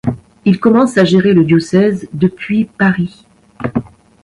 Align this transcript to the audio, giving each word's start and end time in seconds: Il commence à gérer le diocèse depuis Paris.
Il 0.45 0.59
commence 0.59 0.97
à 0.97 1.05
gérer 1.05 1.31
le 1.35 1.43
diocèse 1.45 2.09
depuis 2.11 2.65
Paris. 2.65 3.27